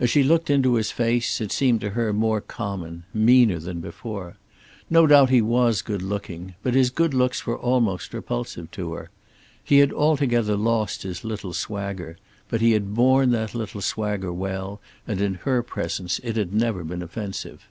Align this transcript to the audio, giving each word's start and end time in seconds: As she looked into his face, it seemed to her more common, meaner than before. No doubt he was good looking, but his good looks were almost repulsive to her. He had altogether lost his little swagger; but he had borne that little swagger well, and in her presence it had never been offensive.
As 0.00 0.08
she 0.08 0.22
looked 0.22 0.48
into 0.48 0.76
his 0.76 0.90
face, 0.90 1.42
it 1.42 1.52
seemed 1.52 1.82
to 1.82 1.90
her 1.90 2.14
more 2.14 2.40
common, 2.40 3.02
meaner 3.12 3.58
than 3.58 3.80
before. 3.82 4.38
No 4.88 5.06
doubt 5.06 5.28
he 5.28 5.42
was 5.42 5.82
good 5.82 6.00
looking, 6.00 6.54
but 6.62 6.72
his 6.72 6.88
good 6.88 7.12
looks 7.12 7.44
were 7.44 7.58
almost 7.58 8.14
repulsive 8.14 8.70
to 8.70 8.94
her. 8.94 9.10
He 9.62 9.80
had 9.80 9.92
altogether 9.92 10.56
lost 10.56 11.02
his 11.02 11.22
little 11.22 11.52
swagger; 11.52 12.16
but 12.48 12.62
he 12.62 12.72
had 12.72 12.94
borne 12.94 13.30
that 13.32 13.54
little 13.54 13.82
swagger 13.82 14.32
well, 14.32 14.80
and 15.06 15.20
in 15.20 15.34
her 15.34 15.62
presence 15.62 16.18
it 16.24 16.36
had 16.36 16.54
never 16.54 16.82
been 16.82 17.02
offensive. 17.02 17.68